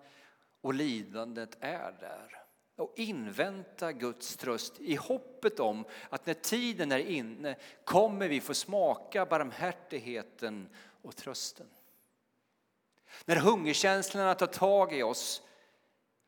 och 0.61 0.73
lidandet 0.73 1.57
är 1.59 1.91
där 1.91 2.41
och 2.75 2.93
invänta 2.95 3.91
Guds 3.91 4.37
tröst 4.37 4.79
i 4.79 4.95
hoppet 4.95 5.59
om 5.59 5.85
att 6.09 6.25
när 6.25 6.33
tiden 6.33 6.91
är 6.91 6.99
inne 6.99 7.55
kommer 7.83 8.27
vi 8.27 8.41
få 8.41 8.53
smaka 8.53 9.25
barmhärtigheten 9.25 10.69
och 11.01 11.15
trösten. 11.15 11.67
När 13.25 13.35
hungerkänslorna 13.35 14.35
tar 14.35 14.47
tag 14.47 14.93
i 14.93 15.03
oss 15.03 15.41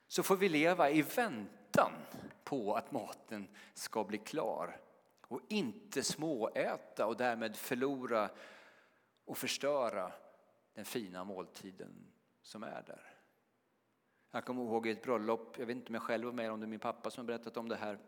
så 0.07 0.23
får 0.23 0.35
vi 0.35 0.49
leva 0.49 0.89
i 0.89 1.01
väntan 1.01 1.91
på 2.43 2.75
att 2.75 2.91
maten 2.91 3.47
ska 3.73 4.03
bli 4.03 4.17
klar 4.17 4.79
och 5.27 5.41
inte 5.49 6.03
småäta 6.03 7.05
och 7.05 7.17
därmed 7.17 7.55
förlora 7.55 8.29
och 9.25 9.37
förstöra 9.37 10.11
den 10.73 10.85
fina 10.85 11.23
måltiden 11.23 12.11
som 12.41 12.63
är 12.63 12.83
där. 12.87 13.13
Jag 14.31 14.45
kommer 14.45 14.63
ihåg 14.63 14.87
ett 14.87 15.03
bröllop, 15.03 15.59
jag 15.59 15.65
vet 15.65 15.75
inte 15.75 15.89
om 15.89 15.93
jag 15.93 16.03
själv 16.03 16.25
var 16.25 16.33
med 16.33 16.51
om 16.51 16.59
det 16.59 16.67
min 16.67 16.79
pappa 16.79 17.11
som 17.11 17.25
berättat 17.25 17.57
om 17.57 17.69
det 17.69 17.75
här, 17.75 17.99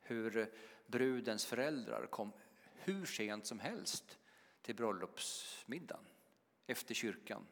hur 0.00 0.54
brudens 0.86 1.46
föräldrar 1.46 2.06
kom 2.06 2.32
hur 2.72 3.06
sent 3.06 3.46
som 3.46 3.60
helst 3.60 4.18
till 4.62 4.76
bröllopsmiddagen 4.76 6.04
efter 6.66 6.94
kyrkan. 6.94 7.46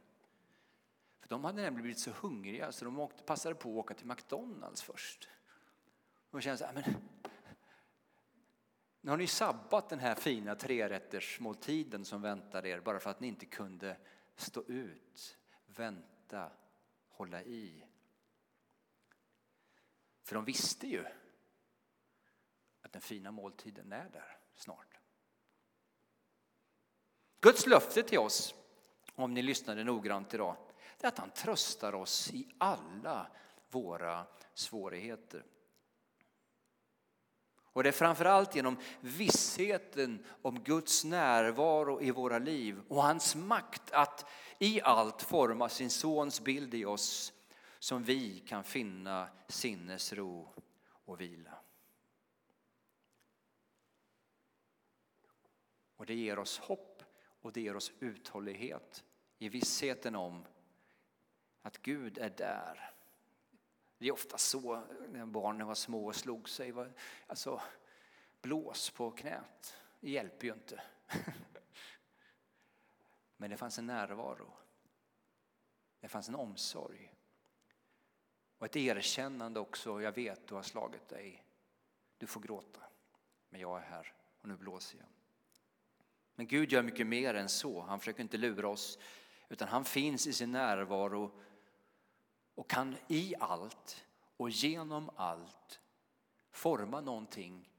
För 1.21 1.29
de 1.29 1.45
hade 1.45 1.63
nämligen 1.63 1.83
blivit 1.83 1.99
så 1.99 2.11
hungriga 2.11 2.73
så 2.73 2.85
de 2.85 2.99
åkte, 2.99 3.23
passade 3.23 3.55
på 3.55 3.69
att 3.71 3.77
åka 3.77 3.95
till 3.95 4.07
McDonalds 4.07 4.83
först. 4.83 5.29
Och 6.31 6.43
kände 6.43 6.59
så 6.59 6.65
här, 6.65 6.73
men 6.75 6.85
nu 9.09 9.13
har 9.13 9.19
ni 9.19 9.27
sabbat 9.27 9.89
den 9.89 9.99
här 9.99 10.15
fina 10.15 10.55
trerättersmåltiden 10.55 12.05
som 12.05 12.23
väntar 12.23 12.67
er 12.67 12.81
bara 12.81 13.01
för 13.01 13.11
att 13.11 13.21
ni 13.21 13.29
inte 13.29 13.47
kunde 13.47 13.97
stå 14.37 14.65
ut, 14.65 15.39
vänta, 15.67 16.51
hålla 17.09 17.43
i. 17.43 17.85
För 20.23 20.35
de 20.35 20.45
visste 20.45 20.87
ju 20.87 21.05
att 22.83 22.93
den 22.93 23.03
fina 23.03 23.31
måltiden 23.31 23.93
är 23.93 24.09
där 24.13 24.39
snart. 24.55 24.99
Guds 27.41 27.67
löfte 27.67 28.03
till 28.03 28.19
oss, 28.19 28.55
om 29.15 29.35
ni 29.35 29.43
lyssnade 29.43 29.85
noggrant 29.85 30.35
idag, 30.35 30.57
är 31.01 31.09
att 31.09 31.19
han 31.19 31.31
tröstar 31.31 31.95
oss 31.95 32.31
i 32.33 32.49
alla 32.59 33.27
våra 33.71 34.27
svårigheter. 34.55 35.45
Och 37.79 37.85
det 37.85 37.91
är 37.91 37.93
framförallt 37.93 38.55
genom 38.55 38.77
vissheten 39.01 40.25
om 40.43 40.65
Guds 40.65 41.05
närvaro 41.05 42.03
i 42.03 42.11
våra 42.11 42.39
liv 42.39 42.81
och 42.89 43.03
hans 43.03 43.37
makt 43.37 43.91
att 43.93 44.31
i 44.59 44.81
allt 44.81 45.23
forma 45.23 45.69
sin 45.69 45.91
sons 45.91 46.41
bild 46.41 46.75
i 46.75 46.85
oss 46.85 47.33
som 47.79 48.05
vi 48.05 48.39
kan 48.41 48.65
finna 48.65 49.29
sinnesro 49.49 50.55
och 51.05 51.21
vila. 51.21 51.59
Och 55.97 56.07
det 56.07 56.15
ger 56.15 56.39
oss 56.39 56.59
hopp 56.59 57.03
och 57.41 57.53
det 57.53 57.61
ger 57.61 57.77
oss 57.77 57.93
uthållighet 58.01 59.05
i 59.39 59.49
vissheten 59.49 60.15
om 60.15 60.47
att 61.63 61.83
Gud 61.83 62.19
är 62.19 62.31
där 62.31 62.98
det 63.99 64.07
är 64.07 64.13
ofta 64.13 64.39
så 64.39 64.83
när 65.09 65.27
barnen 65.27 65.67
var 65.67 65.75
små 65.75 66.07
och 66.07 66.17
slog 66.17 66.49
sig. 66.49 66.73
Alltså, 67.27 67.63
blås 68.41 68.91
på 68.91 69.11
knät, 69.11 69.77
det 70.01 70.11
hjälper 70.11 70.47
ju 70.47 70.53
inte. 70.53 70.83
Men 73.37 73.51
det 73.51 73.57
fanns 73.57 73.79
en 73.79 73.87
närvaro. 73.87 74.53
Det 76.01 76.09
fanns 76.09 76.29
en 76.29 76.35
omsorg. 76.35 77.15
Och 78.59 78.67
ett 78.67 78.77
erkännande 78.77 79.61
också. 79.61 80.03
Jag 80.03 80.13
vet 80.13 80.47
du 80.47 80.55
har 80.55 80.63
slagit 80.63 81.09
dig. 81.09 81.45
Du 82.19 82.27
får 82.27 82.41
gråta. 82.41 82.81
Men 83.49 83.61
jag 83.61 83.79
är 83.79 83.83
här 83.83 84.15
och 84.41 84.49
nu 84.49 84.57
blåser 84.57 84.99
jag. 84.99 85.09
Men 86.35 86.47
Gud 86.47 86.73
gör 86.73 86.83
mycket 86.83 87.07
mer 87.07 87.35
än 87.35 87.49
så. 87.49 87.81
Han 87.81 87.99
försöker 87.99 88.23
inte 88.23 88.37
lura 88.37 88.69
oss. 88.69 88.99
Utan 89.49 89.69
han 89.69 89.85
finns 89.85 90.27
i 90.27 90.33
sin 90.33 90.53
närvaro 90.53 91.41
och 92.59 92.71
kan 92.71 92.97
i 93.09 93.35
allt 93.41 94.05
och 94.37 94.51
genom 94.51 95.11
allt 95.17 95.81
forma 96.51 97.01
någonting 97.01 97.71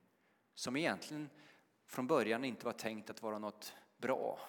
som 0.54 0.76
egentligen 0.76 1.30
från 1.86 2.08
början 2.08 2.46
inte 2.46 2.66
var 2.66 2.74
tänkt 2.74 3.10
att 3.10 3.22
vara 3.22 3.40
något 3.40 3.74
bra. 3.98 4.40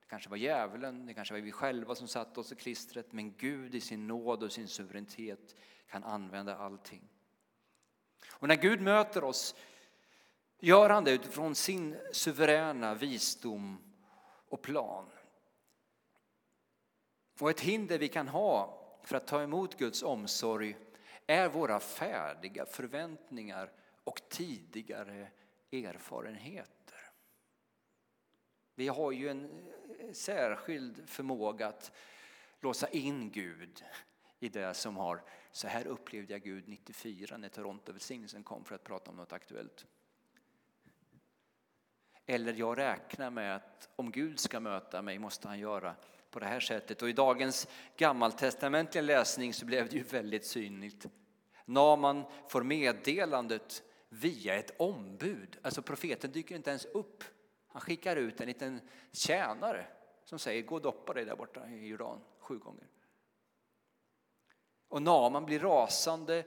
Det 0.00 0.06
kanske 0.06 0.30
var 0.30 0.36
djävulen, 0.36 1.06
det 1.06 1.14
kanske 1.14 1.34
var 1.34 1.40
vi 1.40 1.52
själva 1.52 1.94
som 1.94 2.08
satte 2.08 2.40
oss 2.40 2.52
i 2.52 2.54
klistret 2.54 3.12
men 3.12 3.36
Gud 3.36 3.74
i 3.74 3.80
sin 3.80 4.06
nåd 4.06 4.42
och 4.42 4.52
sin 4.52 4.68
suveränitet 4.68 5.56
kan 5.88 6.04
använda 6.04 6.56
allting. 6.56 7.08
Och 8.30 8.48
när 8.48 8.56
Gud 8.56 8.80
möter 8.80 9.24
oss 9.24 9.54
gör 10.58 10.90
han 10.90 11.04
det 11.04 11.12
utifrån 11.12 11.54
sin 11.54 11.98
suveräna 12.12 12.94
visdom 12.94 13.94
och 14.48 14.62
plan. 14.62 15.06
Och 17.40 17.50
ett 17.50 17.60
hinder 17.60 17.98
vi 17.98 18.08
kan 18.08 18.28
ha 18.28 18.81
för 19.04 19.16
att 19.16 19.26
ta 19.26 19.42
emot 19.42 19.78
Guds 19.78 20.02
omsorg 20.02 20.76
är 21.26 21.48
våra 21.48 21.80
färdiga 21.80 22.66
förväntningar 22.66 23.72
och 24.04 24.20
tidigare 24.28 25.28
erfarenheter. 25.72 27.10
Vi 28.74 28.88
har 28.88 29.12
ju 29.12 29.28
en 29.28 29.44
eh, 29.98 30.12
särskild 30.12 31.08
förmåga 31.08 31.66
att 31.66 31.92
låsa 32.60 32.88
in 32.88 33.30
Gud 33.30 33.84
i 34.38 34.48
det 34.48 34.74
som 34.74 34.96
har, 34.96 35.22
så 35.52 35.68
här 35.68 35.86
upplevde 35.86 36.32
jag 36.32 36.42
Gud 36.42 36.68
94 36.68 37.36
när 37.36 37.48
Torontovälsignelsen 37.48 38.42
kom 38.42 38.64
för 38.64 38.74
att 38.74 38.84
prata 38.84 39.10
om 39.10 39.16
något 39.16 39.32
aktuellt. 39.32 39.86
Eller 42.26 42.52
jag 42.52 42.78
räknar 42.78 43.30
med 43.30 43.56
att 43.56 43.88
om 43.96 44.12
Gud 44.12 44.38
ska 44.38 44.60
möta 44.60 45.02
mig 45.02 45.18
måste 45.18 45.48
han 45.48 45.58
göra 45.58 45.94
på 46.32 46.38
det 46.38 46.46
här 46.46 46.60
sättet. 46.60 47.02
Och 47.02 47.08
i 47.08 47.12
dagens 47.12 47.68
gammaltestamentliga 47.96 49.02
läsning 49.02 49.54
så 49.54 49.66
blev 49.66 49.88
det 49.88 49.96
ju 49.96 50.02
väldigt 50.02 50.46
synligt. 50.46 51.06
Naman 51.64 52.24
får 52.48 52.62
meddelandet 52.62 53.82
via 54.08 54.54
ett 54.54 54.74
ombud. 54.80 55.58
Alltså 55.62 55.82
profeten 55.82 56.32
dyker 56.32 56.56
inte 56.56 56.70
ens 56.70 56.84
upp. 56.84 57.24
Han 57.68 57.80
skickar 57.80 58.16
ut 58.16 58.40
en 58.40 58.46
liten 58.46 58.80
tjänare 59.12 59.86
som 60.24 60.38
säger 60.38 60.62
gå 60.62 60.74
och 60.74 60.82
doppa 60.82 61.12
dig 61.12 61.24
där 61.24 61.36
borta 61.36 61.68
i 61.68 61.86
Jordan 61.86 62.20
sju 62.38 62.58
gånger. 62.58 62.86
Och 64.88 65.02
Naman 65.02 65.46
blir 65.46 65.60
rasande 65.60 66.44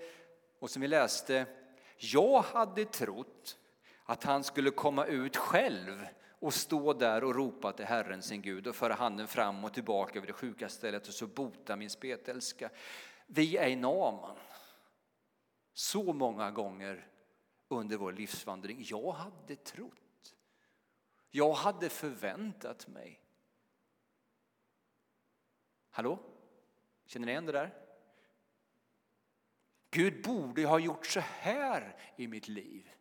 och 0.60 0.70
som 0.70 0.82
vi 0.82 0.88
läste, 0.88 1.46
jag 1.98 2.42
hade 2.42 2.86
trott 2.86 3.58
att 4.06 4.24
han 4.24 4.44
skulle 4.44 4.72
komma 4.72 5.06
ut 5.06 5.38
själv 5.38 6.08
och 6.46 6.54
stå 6.54 6.94
där 6.94 7.24
och 7.24 7.36
ropa 7.36 7.72
till 7.72 7.86
Herren 7.86 8.22
sin 8.22 8.42
Gud 8.42 8.68
och 8.68 8.76
föra 8.76 8.94
handen 8.94 9.28
fram 9.28 9.64
och 9.64 9.74
tillbaka 9.74 10.18
över 10.18 10.28
det 10.28 10.34
sjuka 10.34 10.70
stället 10.70 11.08
och 11.08 11.14
så 11.14 11.28
bota 11.28 11.76
min 11.76 11.90
spetälska. 11.90 12.70
Vi 13.28 13.58
är 13.58 13.68
i 13.68 13.76
Naman. 13.76 14.38
Så 15.74 16.14
många 16.14 16.52
gånger 16.52 17.08
under 17.68 17.98
vår 17.98 18.12
livsvandring. 18.12 18.84
Jag 18.84 19.12
hade 19.12 19.56
trott. 19.56 20.36
Jag 21.32 21.54
hade 21.54 21.90
förväntat 21.90 22.88
mig. 22.88 23.22
Hallå? 25.90 26.20
Känner 27.06 27.26
ni 27.26 27.32
igen 27.32 27.46
det 27.46 27.52
där? 27.52 27.74
Gud 29.92 30.24
borde 30.24 30.66
ha 30.66 30.80
gjort 30.80 31.06
så 31.06 31.20
här 31.20 31.96
i 32.16 32.28
mitt 32.28 32.48
liv. 32.48 32.92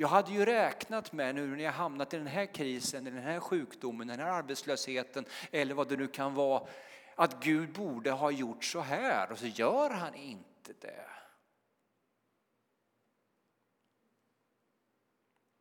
Jag 0.00 0.08
hade 0.08 0.32
ju 0.32 0.44
räknat 0.44 1.12
med 1.12 1.34
nu 1.34 1.56
när 1.56 1.64
jag 1.64 1.72
hamnat 1.72 2.14
i 2.14 2.16
den 2.16 2.26
här 2.26 2.46
krisen, 2.46 3.04
den 3.04 3.18
här 3.18 3.40
sjukdomen, 3.40 4.08
den 4.08 4.20
här 4.20 4.30
arbetslösheten 4.30 5.24
eller 5.50 5.74
vad 5.74 5.88
det 5.88 5.96
nu 5.96 6.08
kan 6.08 6.34
vara, 6.34 6.68
att 7.14 7.44
Gud 7.44 7.72
borde 7.72 8.10
ha 8.10 8.30
gjort 8.30 8.64
så 8.64 8.80
här 8.80 9.32
och 9.32 9.38
så 9.38 9.46
gör 9.46 9.90
han 9.90 10.14
inte 10.14 10.72
det. 10.80 11.06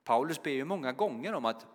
Paulus 0.03 0.43
ber 0.43 0.51
ju 0.51 0.65
många 0.65 0.91
gånger 0.91 1.33
om 1.33 1.45
att 1.45 1.65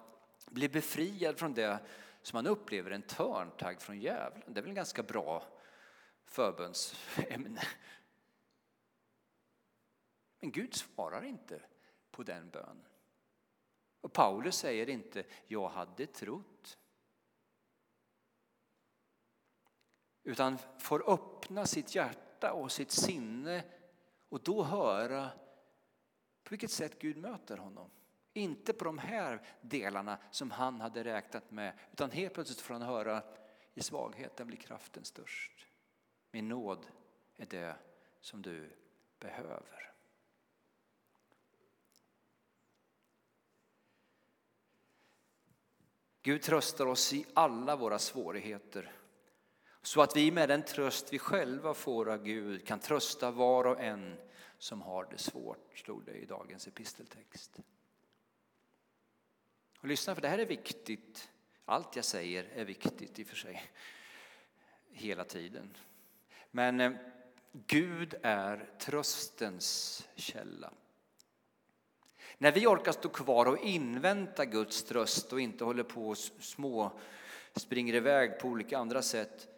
bli 0.47 0.69
befriad 0.69 1.39
från 1.39 1.55
det 1.55 1.79
som 2.23 2.37
han 2.37 2.47
upplever 2.47 2.91
en 2.91 3.03
törntagg 3.03 3.81
från 3.81 4.01
djävulen. 4.01 4.55
Det 4.55 4.61
är 4.61 4.63
väl 4.63 4.71
en 4.71 4.75
ganska 4.75 5.03
bra 5.03 5.45
förbönsämne. 6.25 7.63
Men 10.41 10.51
Gud 10.51 10.75
svarar 10.75 11.25
inte 11.25 11.63
på 12.13 12.23
den 12.23 12.51
bönen. 12.51 12.87
Och 14.01 14.13
Paulus 14.13 14.57
säger 14.57 14.89
inte 14.89 15.25
jag 15.47 15.69
hade 15.69 16.07
trott. 16.07 16.79
Utan 20.23 20.59
får 20.79 21.11
öppna 21.11 21.67
sitt 21.67 21.95
hjärta 21.95 22.53
och 22.53 22.73
sitt 22.73 22.91
sinne 22.91 23.65
och 24.29 24.43
då 24.43 24.63
höra 24.63 25.31
på 26.43 26.51
vilket 26.51 26.71
sätt 26.71 26.99
Gud 26.99 27.17
möter 27.17 27.57
honom. 27.57 27.91
Inte 28.33 28.73
på 28.73 28.85
de 28.85 28.99
här 28.99 29.47
delarna 29.61 30.19
som 30.31 30.51
han 30.51 30.81
hade 30.81 31.05
räknat 31.05 31.51
med 31.51 31.79
utan 31.93 32.11
helt 32.11 32.35
plötsligt 32.35 32.61
får 32.61 32.75
han 32.75 32.83
höra 32.83 33.23
i 33.75 33.83
svagheten 33.83 34.47
blir 34.47 34.59
kraften 34.59 35.05
störst. 35.05 35.67
Min 36.31 36.49
nåd 36.49 36.87
är 37.37 37.47
det 37.47 37.77
som 38.21 38.43
du 38.43 38.77
behöver. 39.19 39.92
Gud 46.23 46.43
tröstar 46.43 46.87
oss 46.87 47.13
i 47.13 47.27
alla 47.35 47.77
våra 47.77 47.99
svårigheter 47.99 48.93
så 49.83 50.03
att 50.03 50.17
vi 50.17 50.31
med 50.31 50.49
den 50.49 50.63
tröst 50.63 51.13
vi 51.13 51.19
själva 51.19 51.75
får 51.75 52.11
av 52.11 52.23
Gud 52.23 52.67
kan 52.67 52.81
trösta 52.81 53.31
var 53.31 53.65
och 53.65 53.81
en 53.81 54.17
som 54.59 54.83
har 54.83 55.05
det 55.11 55.19
svårt, 55.19 55.79
stod 55.79 56.05
det 56.05 56.13
i 56.13 56.27
dagens 56.27 56.67
episteltext. 56.67 57.61
Och 59.79 59.89
lyssna, 59.89 60.15
för 60.15 60.23
det 60.23 60.29
här 60.29 60.39
är 60.39 60.47
viktigt. 60.47 61.29
Allt 61.65 61.97
jag 61.97 62.05
säger 62.05 62.45
är 62.45 62.65
viktigt 62.65 63.19
i 63.19 63.23
och 63.23 63.27
för 63.27 63.37
sig, 63.37 63.63
hela 64.91 65.25
tiden. 65.25 65.77
Men 66.51 66.81
eh, 66.81 66.93
Gud 67.53 68.15
är 68.23 68.71
tröstens 68.79 70.09
källa. 70.15 70.73
När 72.39 72.53
vi 72.53 72.67
orkar 72.67 72.93
stå 72.93 73.09
kvar 73.09 73.47
och 73.47 73.59
invänta 73.59 74.45
Guds 74.45 74.85
tröst 74.85 75.33
och 75.33 75.41
inte 75.41 75.65
håller 75.65 75.83
på 75.83 76.09
och 76.09 76.19
små 76.19 76.93
springer 77.57 77.95
iväg 77.95 78.39
på 78.39 78.49
olika 78.49 78.79
andra 78.79 79.03
sätt 79.03 79.49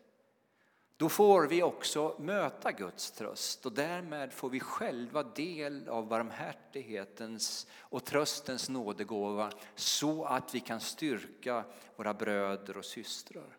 då 0.97 1.09
får 1.09 1.47
vi 1.47 1.63
också 1.63 2.17
möta 2.19 2.73
Guds 2.73 3.11
tröst 3.11 3.67
och 3.67 3.73
därmed 3.73 4.33
får 4.33 4.51
vi 4.51 4.61
själva 4.61 5.23
del 5.23 5.89
av 5.89 6.09
barmhärtighetens 6.09 7.67
och 7.79 8.05
tröstens 8.05 8.69
nådegåva 8.69 9.51
så 9.75 10.25
att 10.25 10.55
vi 10.55 10.61
kan 10.61 10.81
styrka 10.81 11.65
våra 11.97 12.15
bröder 12.15 12.77
och 12.77 12.85
systrar. 12.85 13.57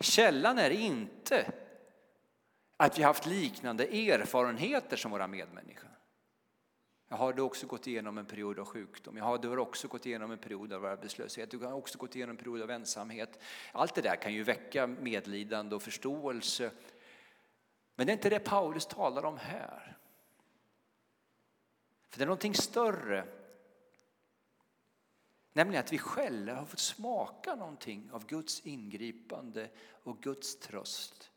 Källan 0.00 0.58
är 0.58 0.70
inte 0.70 1.52
att 2.76 2.98
vi 2.98 3.02
haft 3.02 3.26
liknande 3.26 3.84
erfarenheter 3.84 4.96
som 4.96 5.10
våra 5.10 5.26
medmänniskor. 5.26 5.93
Jag 7.08 7.16
har 7.16 7.40
också 7.40 7.66
gått 7.66 7.86
igenom 7.86 8.18
en 8.18 8.26
period 8.26 8.58
av 8.58 8.66
sjukdom, 8.66 9.16
jag 9.16 9.24
hade 9.24 9.48
också 9.48 9.88
gått 9.88 10.06
igenom 10.06 10.30
en 10.30 10.38
period 10.38 10.72
av 10.72 10.84
arbetslöshet, 10.84 11.52
jag 11.52 11.60
hade 11.60 11.74
också 11.74 11.98
gått 11.98 12.16
igenom 12.16 12.30
en 12.30 12.36
period 12.36 12.62
av 12.62 12.70
ensamhet. 12.70 13.42
Allt 13.72 13.94
det 13.94 14.02
där 14.02 14.16
kan 14.16 14.34
ju 14.34 14.42
väcka 14.42 14.86
medlidande 14.86 15.76
och 15.76 15.82
förståelse. 15.82 16.70
Men 17.94 18.06
det 18.06 18.12
är 18.12 18.14
inte 18.14 18.30
det 18.30 18.40
Paulus 18.40 18.86
talar 18.86 19.24
om 19.24 19.38
här. 19.38 19.96
För 22.08 22.18
det 22.18 22.24
är 22.24 22.26
någonting 22.26 22.54
större. 22.54 23.26
Nämligen 25.52 25.84
att 25.84 25.92
vi 25.92 25.98
själva 25.98 26.54
har 26.54 26.66
fått 26.66 26.78
smaka 26.78 27.54
någonting 27.54 28.10
av 28.12 28.26
Guds 28.26 28.66
ingripande 28.66 29.68
och 30.02 30.22
Guds 30.22 30.58
tröst. 30.58 31.30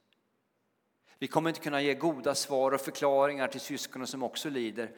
Vi 1.20 1.28
kommer 1.28 1.50
inte 1.50 1.62
kunna 1.62 1.82
ge 1.82 1.94
goda 1.94 2.36
svar 2.36 2.72
och 2.72 2.82
förklaringar 2.82 3.48
till 3.48 3.62
syskonen 3.62 4.08
som 4.08 4.24
också 4.24 4.50
lider. 4.50 4.96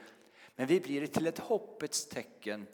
Men 0.60 0.67
vi 0.67 0.80
blir 0.80 1.08
till 1.08 1.28
ett 1.28 1.39
hoppets 1.39 2.10
tecken 2.10 2.67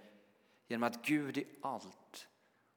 genom 0.67 0.83
att 0.83 1.05
Gud 1.05 1.37
i 1.37 1.47
allt 1.61 2.27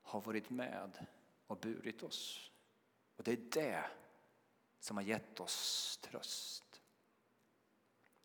har 0.02 0.20
varit 0.20 0.50
med 0.50 1.06
och 1.46 1.58
burit 1.58 2.02
oss. 2.02 2.50
Och 3.16 3.24
det 3.24 3.32
är 3.32 3.36
det 3.36 3.84
som 4.78 4.96
har 4.96 5.04
gett 5.04 5.40
oss 5.40 5.98
tröst. 6.02 6.82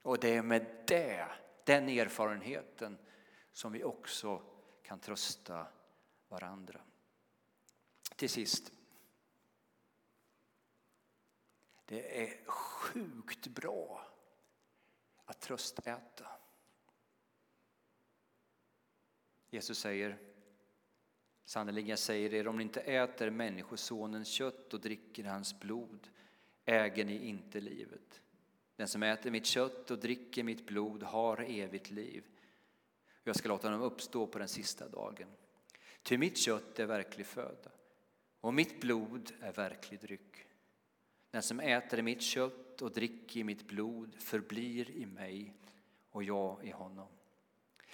Och 0.01 0.19
det 0.19 0.35
är 0.35 0.41
med 0.41 0.83
det, 0.87 1.27
den 1.65 1.89
erfarenheten 1.89 2.97
som 3.51 3.71
vi 3.71 3.83
också 3.83 4.41
kan 4.81 4.99
trösta 4.99 5.67
varandra. 6.27 6.81
Till 8.15 8.29
sist. 8.29 8.71
Det 11.85 12.23
är 12.23 12.45
sjukt 12.45 13.47
bra 13.47 14.07
att 15.25 15.41
tröstäta. 15.41 16.42
Jesus 19.53 19.79
säger, 19.79 20.17
sannerligen 21.45 21.89
jag 21.89 21.99
säger 21.99 22.33
er, 22.33 22.47
om 22.47 22.57
ni 22.57 22.63
inte 22.63 22.81
äter 22.81 23.29
Människosonens 23.29 24.27
kött 24.27 24.73
och 24.73 24.79
dricker 24.79 25.23
hans 25.23 25.59
blod 25.59 26.07
äger 26.65 27.05
ni 27.05 27.27
inte 27.27 27.59
livet. 27.59 28.21
Den 28.75 28.87
som 28.87 29.03
äter 29.03 29.31
mitt 29.31 29.45
kött 29.45 29.91
och 29.91 29.99
dricker 29.99 30.43
mitt 30.43 30.65
blod 30.65 31.03
har 31.03 31.45
evigt 31.49 31.91
liv. 31.91 32.23
Jag 33.23 33.35
ska 33.35 33.49
låta 33.49 33.67
honom 33.67 33.81
uppstå 33.81 34.27
på 34.27 34.39
den 34.39 34.47
sista 34.47 34.89
dagen. 34.89 35.27
Ty 36.03 36.17
mitt 36.17 36.37
kött 36.37 36.79
är 36.79 36.85
verklig 36.85 37.25
föda 37.25 37.71
och 38.41 38.53
mitt 38.53 38.81
blod 38.81 39.31
är 39.41 39.51
verklig 39.51 39.99
dryck. 39.99 40.45
Den 41.31 41.41
som 41.41 41.59
äter 41.59 42.01
mitt 42.01 42.21
kött 42.21 42.81
och 42.81 42.91
dricker 42.91 43.43
mitt 43.43 43.67
blod 43.67 44.15
förblir 44.19 44.91
i 44.91 45.05
mig 45.05 45.53
och 46.09 46.23
jag 46.23 46.65
i 46.65 46.71
honom. 46.71 47.07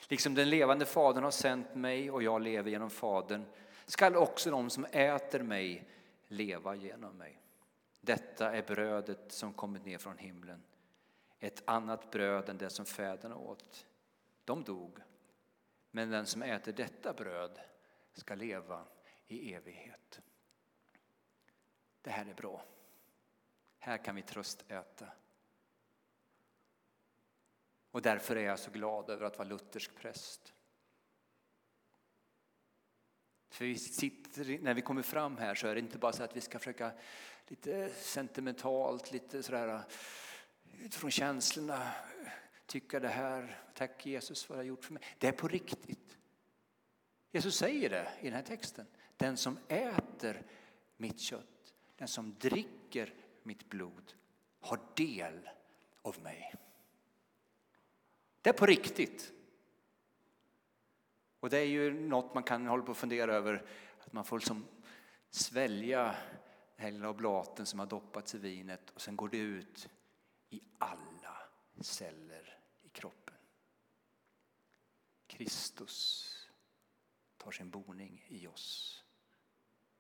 Liksom 0.08 0.36
den 0.36 0.50
levande 0.50 0.86
Fadern 0.86 1.24
har 1.24 1.32
sänt 1.32 1.76
mig 1.76 2.12
och 2.12 2.24
jag 2.24 2.42
lever 2.42 2.72
genom 2.72 2.90
Fadern 2.90 3.46
skall 3.86 4.16
också 4.16 4.52
de 4.52 4.70
som 4.70 4.86
äter 4.86 5.40
mig 5.44 5.88
leva 6.28 6.76
genom 6.76 7.18
mig. 7.18 7.42
Detta 8.02 8.56
är 8.56 8.62
brödet 8.62 9.32
som 9.32 9.54
kommit 9.54 9.86
ner 9.86 9.98
från 9.98 10.18
himlen, 10.18 10.64
ett 11.40 11.64
annat 11.66 12.12
bröd 12.12 12.50
än 12.50 12.58
det 12.58 12.70
som 12.70 12.86
fäderna 12.86 13.38
åt. 13.38 13.86
De 14.46 14.64
dog, 14.64 15.00
men 15.92 16.10
den 16.10 16.26
som 16.26 16.44
äter 16.44 16.74
detta 16.74 17.14
bröd 17.14 17.60
ska 18.14 18.36
leva 18.36 18.84
i 19.28 19.54
evighet. 19.54 20.22
Det 22.02 22.10
här 22.10 22.26
är 22.26 22.34
bra. 22.34 22.66
Här 23.80 23.98
kan 23.98 24.16
vi 24.16 24.22
tröstäta. 24.22 25.08
Och 27.92 28.02
därför 28.02 28.36
är 28.36 28.44
jag 28.44 28.60
så 28.60 28.72
glad 28.72 29.10
över 29.10 29.26
att 29.26 29.38
vara 29.38 29.48
luthersk 29.48 29.96
präst. 29.96 30.54
För 33.50 33.66
vi 33.66 33.78
sitter, 33.78 34.60
när 34.60 34.74
vi 34.74 34.82
kommer 34.82 35.02
fram 35.02 35.38
här 35.38 35.56
så 35.56 35.68
är 35.68 35.76
det 35.76 35.82
inte 35.82 35.98
bara 35.98 36.14
så 36.14 36.24
att 36.24 36.36
vi 36.36 36.42
ska 36.42 36.60
försöka 36.60 36.92
lite 37.48 37.90
sentimentalt, 37.90 39.12
lite 39.12 39.44
sådär 39.44 39.68
eh, 39.68 39.82
utifrån 40.86 41.12
känslorna 41.12 41.92
tycka 42.66 43.00
det 43.00 43.08
här, 43.08 43.60
tack 43.74 44.06
Jesus 44.06 44.44
för 44.44 44.54
vad 44.54 44.58
du 44.58 44.60
har 44.60 44.68
gjort 44.68 44.86
för 44.86 44.94
mig. 44.94 45.04
Det 45.18 45.28
är 45.28 45.32
på 45.32 45.48
riktigt. 45.48 46.18
Jesus 47.32 47.58
säger 47.58 47.90
det 47.90 48.12
i 48.22 48.24
den 48.24 48.34
här 48.34 48.44
texten. 48.44 48.86
Den 49.18 49.38
som 49.38 49.60
äter 49.68 50.44
mitt 50.98 51.20
kött, 51.20 51.74
den 51.96 52.08
som 52.08 52.36
dricker 52.40 53.14
mitt 53.44 53.70
blod 53.70 54.14
har 54.60 54.80
del 54.96 55.50
av 56.02 56.20
mig. 56.24 56.54
Det 58.50 58.54
är 58.54 58.58
på 58.58 58.66
riktigt. 58.66 59.34
Och 61.40 61.50
det 61.50 61.58
är 61.58 61.66
ju 61.66 61.94
något 61.94 62.34
man 62.34 62.44
kan 62.44 62.68
hålla 62.68 62.84
på 62.84 62.94
fundera 62.94 63.34
över, 63.36 63.66
att 64.00 64.14
man 64.14 64.26
får 64.26 64.40
liksom 64.40 64.66
svälja 65.30 66.04
den 66.76 66.84
här 66.84 66.92
lilla 66.92 67.10
oblaten 67.10 67.66
som 67.66 67.80
har 67.80 67.86
doppats 67.86 68.36
i 68.36 68.38
vinet 68.38 68.90
och 68.90 69.02
sen 69.02 69.16
går 69.16 69.30
det 69.30 69.38
ut 69.38 69.90
i 70.50 70.62
alla 70.78 71.38
celler 71.82 72.60
i 72.82 72.90
kroppen. 72.90 73.36
Kristus 75.28 76.26
tar 77.38 77.52
sin 77.52 77.70
boning 77.70 78.26
i 78.28 78.48
oss. 78.48 79.04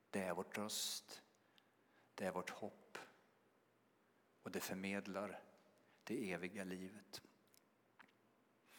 Det 0.09 0.21
är 0.21 0.33
vår 0.33 0.43
tröst, 0.43 1.21
det 2.15 2.25
är 2.25 2.31
vårt 2.31 2.49
hopp 2.49 2.97
och 4.43 4.51
det 4.51 4.59
förmedlar 4.59 5.41
det 6.03 6.31
eviga 6.31 6.63
livet. 6.63 7.21